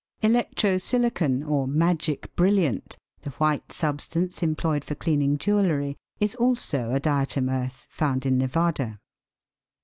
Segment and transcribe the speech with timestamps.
[0.23, 6.89] "Electro silicon" or "magic brilliant," the white sub stance employed for cleaning jewellery, is also
[6.89, 8.99] a diatom earth found in Nevada.